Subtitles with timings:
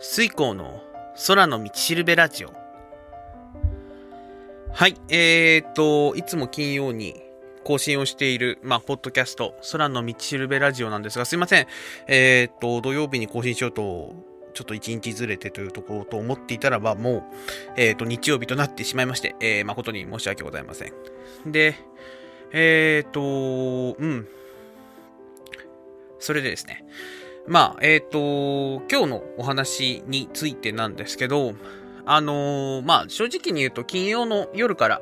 [0.00, 0.80] 水光の
[1.26, 2.52] 空の道しるべラジオ。
[4.72, 7.20] はい、えーと、いつも金曜に
[7.64, 11.66] 更新をしている、まあ、ポッドキャスト、空の道しるべラジオなんですが、すいません。
[12.06, 14.14] えーと、土曜日に更新しようと、
[14.54, 17.22] ちょっと一日ずれてというところと思っていたらば、もう、
[17.76, 20.92] えーと、日曜日となってしまいまして、えー、誠に申し訳ございません。
[21.50, 21.74] で、
[22.52, 24.28] えーと、うん。
[26.20, 26.84] それでですね、
[27.48, 31.54] まあ、えっ、ー、と、今日のお話についてなんですけど、
[32.04, 35.00] あのー、まあ、正直に言うと、金曜の夜から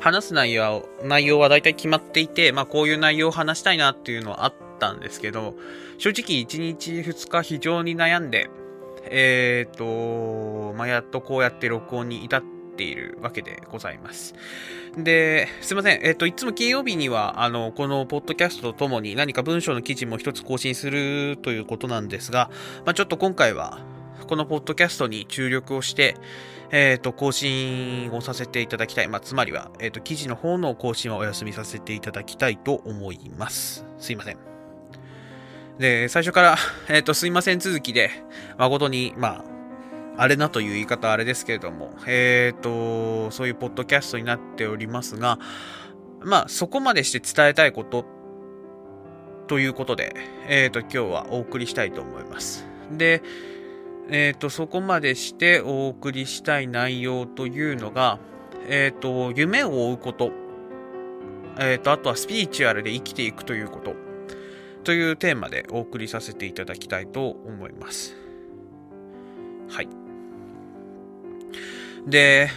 [0.00, 5.54] 話す内容内容は大体決まっていて、まあ、こういう内容を話したいなっていうのはあったんですけど、
[5.98, 8.50] 正直1日2日非常に悩んで、
[9.04, 14.34] えっ、ー、と、まあ、やっとこうやって録音に至ってているわけでございます。
[14.96, 16.00] で、すいません。
[16.02, 22.50] えっ、と、いつも金曜日には、あの、このポッドキャストとともに何か文章の記事も一つ更新するということなんですが、
[22.86, 23.80] まあ、ちょっと今回は、
[24.28, 26.16] このポッドキャストに注力をして、
[26.70, 29.08] えっ、と、更新をさせていただきたい。
[29.08, 33.86] まあ、つまりは、えっ、と、記事の方の更新はお休みさせていただきたいと思います。
[33.98, 34.38] すいません。
[35.78, 36.56] で、最初から、
[36.88, 38.10] えっ、と、すいません続きで、
[38.58, 39.57] 誠に、まあ、
[40.18, 45.38] あれなという言い方あれですけれども、えっ、ー、と、そういうポッドキャストになっておりますが、
[46.20, 48.04] まあ、そこまでして伝えたいこと
[49.46, 50.16] ということで、
[50.48, 52.66] えっ、ー、と、今日はお送りしたいと思います。
[52.90, 53.22] で、
[54.10, 58.18] えっ、ー、と、そこまでしてお送りしたい内容というのが、
[58.66, 60.32] えっ、と、夢を追うこと、
[61.60, 63.94] えっ、と、あとはスピリチュアルで生きていくということ、
[64.82, 68.16] というテーマでお送りさせていただきたいと思います。
[69.68, 69.97] はい。
[72.08, 72.50] で、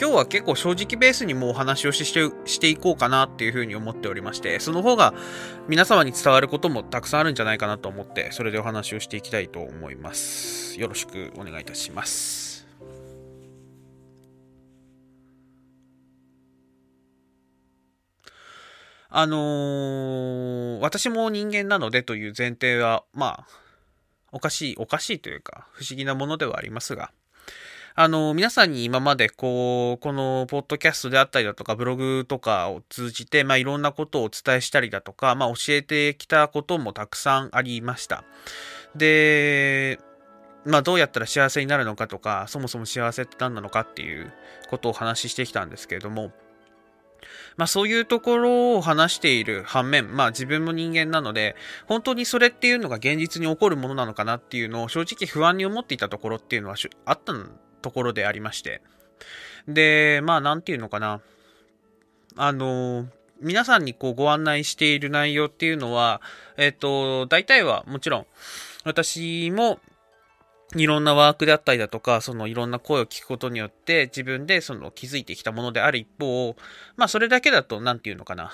[0.00, 5.12] 今日は結構正直ベースにもお話をしてしていこうかなっていうふうに思っておりまして、その方が
[5.66, 10.78] 皆様に伝わることもたくさんあるんじゃないかなと思って、それでお話をしていきたいと思います。
[10.80, 12.68] よろしくお願いいたします。
[19.10, 23.46] あのー、私も人間なのでという前提は、まあ、
[24.30, 27.10] おかしい、おかしいというか、不思議なものではありますが、
[28.00, 38.22] あの、皆さんに今までこう、このポッドキャストであったりだとか、ブログとかを通じて、まあ、いろんなことをお伝えしたりだとか、まあ、教えてきたこともたくさんありました。
[38.94, 39.98] で、
[40.64, 44.32] まあ、どうやったら幸せになるのかとか、そもそも幸せって何なのかっていう
[44.70, 46.30] ことをお話ししてきたんですけれども、
[47.56, 58.82] まあそういうところを話している反面、まあ自分も人間なので、本当にそれっていうのが現実に起こるものなのかなっていうのを正直不安に思っていたところっていうのはあったんところでありまして。
[59.66, 61.20] で、まあ、なんていうのかな。
[62.36, 63.06] あの、
[63.40, 66.20] 皆さんにこうご案内している内容っていうのは、
[66.56, 68.26] えっ、と、大体はもちろん、
[68.84, 69.78] 私も
[70.74, 76.56] いろんなワークであったりだとか、そのいろんな声を聞くことによって自分でその気づいてきたものである一方、
[76.96, 78.50] まあそれだけだと、なんていうのかな。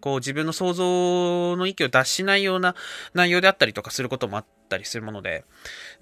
[0.00, 2.74] こう自分の想像の域を脱しないような
[3.14, 5.44] 内容であったりとかすることもあったりするもので、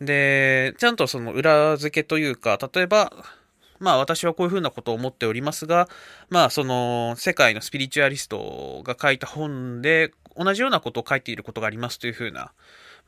[0.00, 3.12] で、ちゃんとその裏付けというか、例えば、
[3.82, 5.88] まあ私はこういうふうなことを思っておりますが、
[6.30, 12.52] まあその世界のスピリチュアリストが書いた本で同じようなことを書いていることがありますというふうな、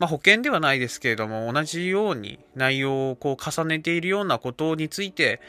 [0.00, 5.40] まあ保険ではないですけれども、同じように内容をこう重ねているようなことについて、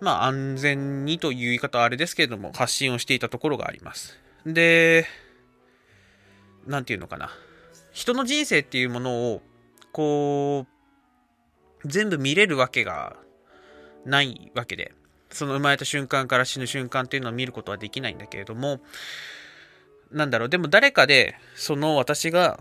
[0.00, 4.18] まあ安全にという言い方はあれですけれども、発信をしていたところがあります。
[4.46, 5.06] で、
[6.66, 7.30] なんていうのかな。
[7.92, 9.42] 人の人生っていうものを、
[9.92, 10.66] こ
[11.84, 13.16] う、全部見れるわけが
[14.04, 14.94] ないわけで、
[15.30, 18.80] その生まれた瞬間から死ぬ瞬間っていうのを見ることはできないんだけれども、
[20.10, 22.60] なんだろう、でも誰かで、その私が、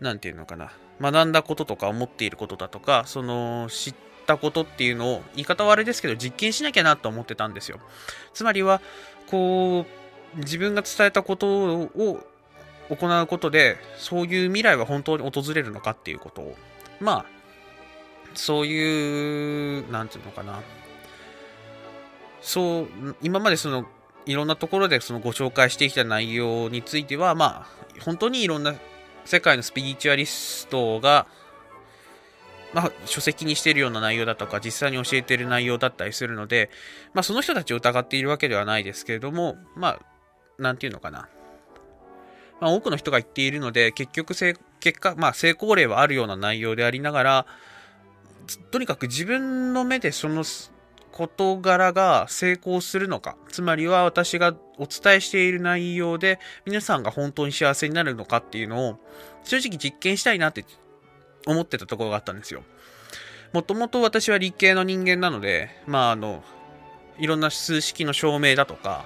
[0.00, 3.94] なんていうのかな、学んだこととか思っていることだとか、その知っ
[4.26, 7.80] たことっていうのを、言い方はあれですけど、実験しなきゃなと思ってたんですよ。
[8.32, 8.80] つまりは、
[9.28, 9.86] こ
[10.34, 12.26] う、自分が伝えたことを
[12.90, 16.56] 行うことで、そういう未来は本当に訪れるのかっていうことを、
[17.00, 17.26] まあ、
[18.34, 20.60] そういう、なんていうのかな。
[22.40, 23.86] そう、今までその、
[24.26, 28.74] いろんなところでそのご紹介してきた内容については、まあ、本当にいろんな
[29.24, 31.26] 世界のスピリチュアリストが、
[32.72, 36.70] まあ、書籍にしているような内容だとか、実際に教えている内容だったりするので、
[37.14, 40.00] まあ、その人たちを疑っているわけではないですけれども、まあ、
[40.58, 41.28] なんていうのかな。
[42.60, 44.34] まあ、多くの人が言っているので、結局
[44.80, 47.46] 結果、まあ、成功例はあるような内容でありながら、
[48.70, 50.44] とにかく自分の目でその
[51.12, 58.98] 事柄が成功するのか、つまりは私がお伝えしている内容で皆さんが本当に幸せになるのかっていうのを
[59.44, 60.64] 正直実験したいなって
[61.46, 62.62] 思ってたところがあったんですよ。
[63.52, 66.44] もともと私は理系の人間なので、まああの、
[67.18, 69.04] いろんな数式の証明だとか、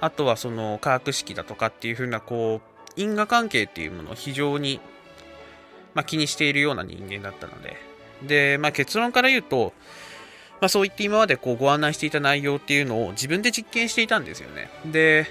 [0.00, 4.80] あとはその化学式だとかっていう風なこう、因果関係っていうものを非常に、
[5.94, 7.76] まあ、気にしているような人間だったので、
[8.22, 9.72] で、まあ、結論から言うと、
[10.60, 14.70] まあ、そういって今までこうご案内していた内容っていうのを自分で実験していたんですよね。
[14.86, 15.26] で、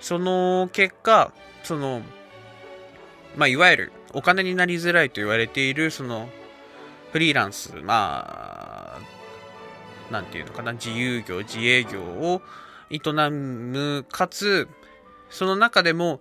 [0.00, 2.02] その結果、その、
[3.36, 6.28] まあ、いわゆるお金になりづらいと言われている、その、
[7.12, 12.42] フリーランス、まあ、なんていうのかな、自由業、自営業を
[12.90, 13.00] 営
[13.30, 14.68] む、かつ、
[15.30, 16.20] その中でも、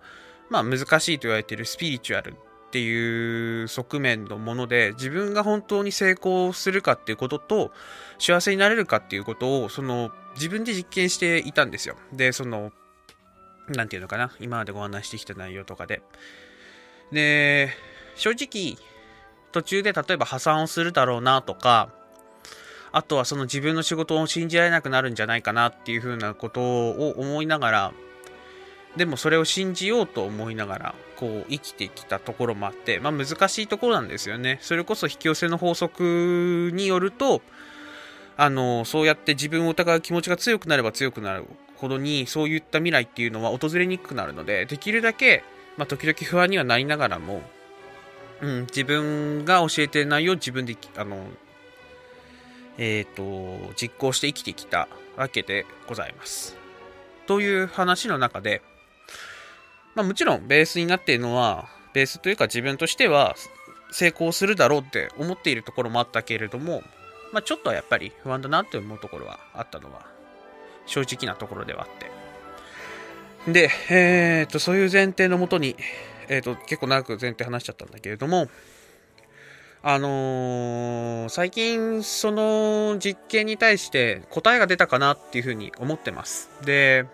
[0.49, 2.35] まあ難しいと言われているスピリチュアルっ
[2.71, 7.71] ていう側面のもので、自分が本当に成功するかっていうことと、
[8.19, 11.95] 幸せになれるかっていうことを、その、自分で実験していたんですよ。
[12.11, 12.71] で、その、
[13.69, 16.01] なんていうのかな、今までご案内してきた内容とかで。
[17.11, 17.69] で、
[18.15, 18.77] 正直、
[19.51, 21.89] 途中で例えば破産をするだろうなとか、
[22.91, 27.93] あとはその自分の仕事を信じられなくなるんじゃないかなっていうふうなことを思いながら、
[28.97, 34.57] でもそれを信じようと思いながら、こう生きてきたところもあって、まあ難しいところなんですよね。
[34.61, 37.41] それこそ引き寄せの法則によると、
[38.37, 41.45] あの、そうやって自分を疑う気持ちが強くなれば強くなる
[41.75, 45.43] ほどに、そういった未来っていうのは訪れにくくなるので、できるだけ、
[45.77, 47.41] まあ時々不安にはなりながらも、
[48.41, 51.27] うん、自分が教えてる内容を自分で、あの、
[52.77, 56.57] えっ、ー、と、実行して生きてきたわけでございます。
[57.27, 58.61] という話の中で、
[59.95, 63.35] まあもちろんベースになっているのは、ベースというか自分としては
[63.91, 66.83] 成功するだろうって思っているところもあったけれども、
[67.31, 70.05] まあちょっとはやっぱり不安だなって思うところはあったのは
[70.85, 73.51] 正直なところではあって。
[73.51, 75.75] で、えっ、と、そういう前提のもとに、
[76.29, 78.49] えっ、と、結構長く前提話しちゃったんだけれども、
[79.83, 86.49] あのー、最近その実験に対して答えが出たかなっていうふうに思ってます。
[86.65, 87.05] で、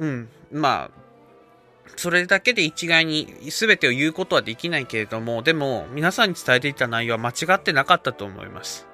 [0.00, 1.00] うん、まあ、
[1.96, 8.86] それだけで一概に全てを言うことはできないけれども、でも皆さんに伝えていた内容は間違ってなかったと思います。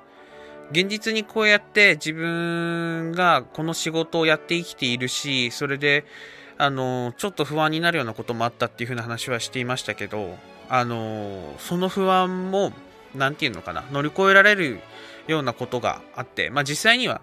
[0.72, 6.04] 現実にこうやって自分がこの仕事をやって生きているし、それで、
[6.58, 10.36] あの、ちょっと不安になるようなこともあったっていう風な話はしていましたけど、
[10.68, 12.72] あの、その不安も、
[13.14, 14.80] なんていうのかな、乗り越えられる
[15.28, 17.20] ようなことがあって、まあ実際には、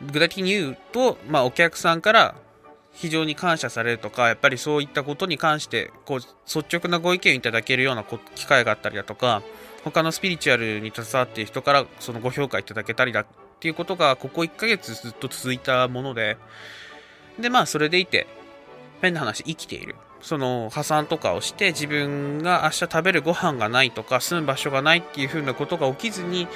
[0.00, 2.34] 具体的に言うと、まあお客さんから
[2.92, 8.04] 非常に感謝されるとか、やっぱりそういったことに関して、こう、率直なご意見をいただけるような
[8.34, 9.42] 機会があったりだとか、
[9.84, 13.26] 他のスピリチュアルに携わっている人からそのご評価いただけたりだっ
[13.60, 16.36] ていうことが、ここ1ヶ月ずっと続いたもので、
[17.38, 18.26] で、まあ、それでいて、
[19.00, 19.96] 変な話、生きている。
[20.20, 26.46] その破産とかをして自分が明日食べるご飯がないとか住む場所がないっていう風なことが起きずに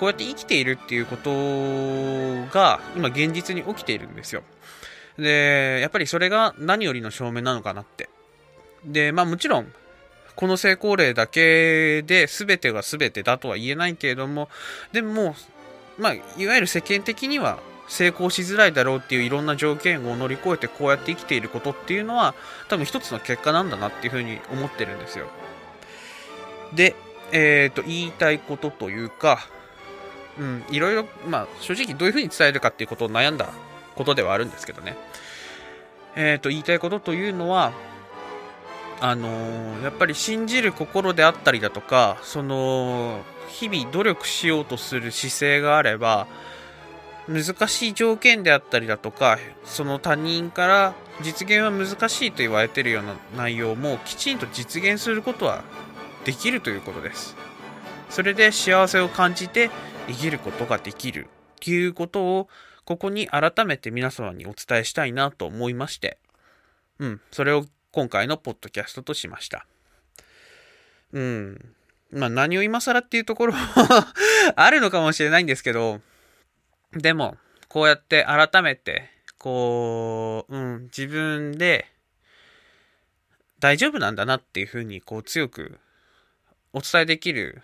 [0.00, 1.30] こうやって生きているっていうこと
[2.52, 4.42] が今現実に起きているんですよ。
[5.18, 8.08] で、やっぱりそれが何よりの証明なのかなって。
[8.84, 9.72] で、まあもちろん、
[10.34, 14.48] この成功例だけで全てが全てだとは言えないけれども、
[14.92, 15.34] でも、
[15.98, 22.34] まあ、いわゆる世間的には成功しづらいだろうっていういろんな条件を乗り越えてこうやって生きていることっていうのは
[22.68, 25.26] 多分一つの結果なんだなっていうふうに思ってるんですよ。
[26.74, 26.96] で、
[27.32, 29.40] えっ、ー、と、言いたいことというか、
[30.38, 33.50] うん、いろいろ、まあ、正直どういうふうに伝えるかっていうことを悩んだ
[34.02, 34.96] ことではあるんですけどね。
[36.16, 37.72] えっ、ー、と、言いたいことというのは、
[39.00, 46.26] あのー、やっぱり信じる心であったりだとか、その、日々努力しようとする姿勢があれば、
[47.28, 55.62] 難しい条件であったりだとか、その他人から実現は難しいと言われているような内容もきちんと実現することは
[56.24, 57.36] できるということです。
[58.10, 59.70] それで幸せを感じて
[60.08, 61.28] 生きることができるっ
[61.60, 62.48] ていうことを
[62.84, 66.18] ここに改めて皆様にお伝えしたいなと思いまして、
[66.98, 69.66] うん、それを今回のポッドキャストとしました。
[71.12, 71.74] うん。
[72.10, 73.54] まあ何を今更っていうところ
[74.56, 76.00] あるのかもしれないんですけど、
[76.92, 77.36] でも、
[77.68, 81.90] こうやって改めて、こう、うん、自分で
[83.60, 85.78] 大丈夫なんだなっていうふうに、こう強く
[86.72, 87.62] お伝えできる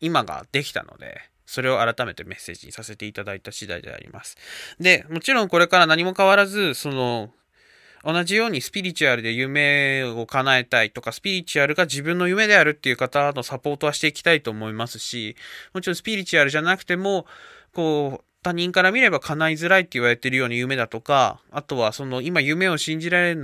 [0.00, 4.36] 今ができたので、それを改めてメッセージにさせていただいた次第であります。
[4.80, 7.32] で、もちろんこれから何も変わらず、その、
[8.04, 15.36] 同じようにスピリチュアルで夢を叶えたいとか、スピリチュアルが自分の夢であるっていう方のサポートはしていきたいと思いますし、
[15.72, 17.26] もちろんスピリチュアルじゃなくても、
[17.72, 23.36] こう、他人から見れば叶いづらいって言われてるような夢だとか、あとはその今夢を信じられ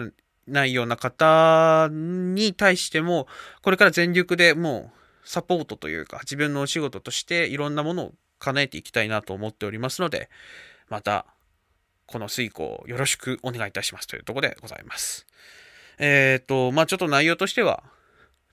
[0.49, 3.29] ないような方に対しても、
[3.63, 10.31] これから全力でもうサポートというか、自分のお仕事としていろんなものを叶えていきたいなと思っておりますので、
[10.89, 11.27] また、
[12.07, 15.27] この水行よろしくお願いいたしますというところでございます。
[15.99, 17.83] えっ、ー、と、まあちょっと内容としては、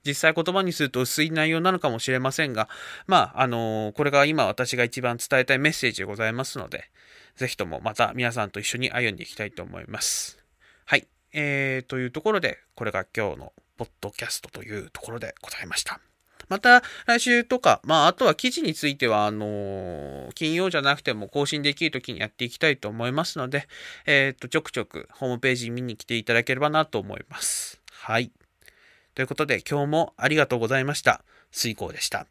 [0.06, 2.68] 実際言葉にすると薄い内容なのかもしれませんが、
[3.08, 6.90] まあ、あのー、これが今私が一番伝えたいメッセージでございますので、
[7.34, 10.38] ぜひともまた皆さんと一緒に歩んでいきたいと思います。
[10.84, 11.08] はい。
[11.32, 16.00] えー、というところで、これが今日のポッドキャストというところでございました。
[16.48, 23.68] また来週とか、まあ、あとは記事については、あのー、金曜じゃなくても更新できる時にやっていきたいと思いますので、
[24.06, 27.80] えっ、と、ちょくちょくホームページ見に来ていただければなと思います。
[27.90, 28.30] はい。
[29.14, 31.24] ということで、今日もありがとうございました。
[31.50, 32.26] 水耕でした。